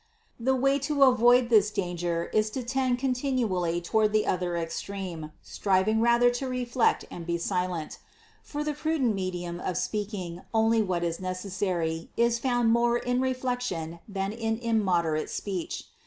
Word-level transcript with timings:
387. 0.43 0.45
The 0.45 0.63
way 0.63 0.79
to 0.79 1.03
avoid 1.13 1.49
this 1.49 1.69
danger 1.69 2.25
is 2.33 2.49
to 2.49 2.63
tend 2.63 2.97
contin 2.97 3.37
ually 3.47 3.79
toward 3.83 4.11
the 4.13 4.25
other 4.25 4.57
extreme, 4.57 5.31
striving 5.43 6.01
rather 6.01 6.31
to 6.31 6.47
re 6.49 6.65
flect 6.65 7.03
and 7.11 7.23
be 7.23 7.37
silent. 7.37 7.99
For 8.41 8.63
the 8.63 8.73
prudent 8.73 9.13
medium 9.13 9.59
of 9.59 9.77
speak 9.77 10.11
ing 10.15 10.41
only 10.55 10.81
what 10.81 11.03
is 11.03 11.19
necessary, 11.19 12.09
is 12.17 12.39
found 12.39 12.71
more 12.73 12.97
in 12.97 13.21
reflection 13.21 13.99
than 14.09 14.31
in 14.31 14.57
immoderate 14.57 15.29
speech. 15.29 15.83